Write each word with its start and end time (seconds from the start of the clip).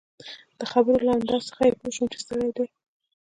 د 0.59 0.61
خبرو 0.71 1.05
له 1.05 1.11
انداز 1.17 1.41
څخه 1.49 1.61
يې 1.67 1.73
پوه 1.79 1.91
شوم 1.95 2.07
چي 2.11 2.17
ستړی 2.23 2.49
دی. 2.57 2.67